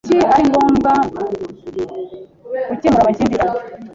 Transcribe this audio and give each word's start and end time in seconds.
Kuki 0.09 0.25
ari 0.33 0.43
ngombwa 0.49 0.91
gukemura 2.67 3.01
amakimbirane? 3.03 3.59